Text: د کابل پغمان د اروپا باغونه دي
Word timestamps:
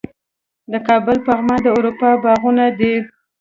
د 0.71 0.73
کابل 0.87 1.17
پغمان 1.25 1.59
د 1.63 1.67
اروپا 1.77 2.09
باغونه 2.23 2.65
دي 2.79 2.93